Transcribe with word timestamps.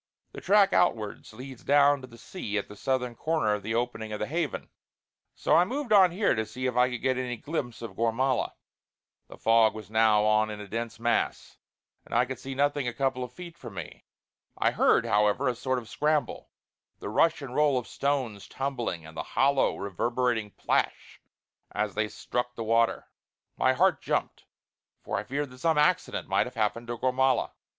The 0.31 0.41
track 0.41 0.73
outwards 0.73 1.31
leads 1.31 1.63
down 1.63 2.01
to 2.01 2.07
the 2.07 2.17
sea 2.17 2.57
at 2.57 2.67
the 2.67 2.75
southern 2.75 3.13
corner 3.13 3.53
of 3.53 3.61
the 3.61 3.75
opening 3.75 4.11
of 4.11 4.17
the 4.19 4.25
Haven; 4.25 4.67
so 5.35 5.55
I 5.55 5.63
moved 5.63 5.93
on 5.93 6.09
here 6.09 6.33
to 6.33 6.43
see 6.43 6.65
if 6.65 6.75
I 6.75 6.89
could 6.89 7.03
get 7.03 7.19
any 7.19 7.37
glimpse 7.37 7.83
of 7.83 7.95
Gormala. 7.95 8.53
The 9.27 9.37
fog 9.37 9.75
was 9.75 9.91
now 9.91 10.23
on 10.25 10.49
in 10.49 10.59
a 10.59 10.67
dense 10.67 10.99
mass, 10.99 11.55
and 12.03 12.15
I 12.15 12.25
could 12.25 12.39
see 12.39 12.55
nothing 12.55 12.87
a 12.87 12.93
couple 12.95 13.23
of 13.23 13.31
feet 13.31 13.55
from 13.55 13.75
me. 13.75 14.03
I 14.57 14.71
heard, 14.71 15.05
however, 15.05 15.47
a 15.47 15.53
sort 15.53 15.77
of 15.77 15.87
scramble; 15.87 16.49
the 16.97 17.09
rush 17.09 17.43
and 17.43 17.53
roll 17.53 17.77
of 17.77 17.85
stones 17.85 18.47
tumbling, 18.47 19.05
and 19.05 19.15
the 19.15 19.21
hollow 19.21 19.77
reverberating 19.77 20.49
plash 20.49 21.21
as 21.73 21.93
they 21.93 22.07
struck 22.07 22.55
the 22.55 22.63
water. 22.63 23.05
My 23.55 23.73
heart 23.73 24.01
jumped, 24.01 24.45
for 25.03 25.17
I 25.19 25.23
feared 25.25 25.51
that 25.51 25.59
some 25.59 25.77
accident 25.77 26.27
might 26.27 26.47
have 26.47 26.55
happened 26.55 26.87
to 26.87 26.97
Gormala. 26.97 27.51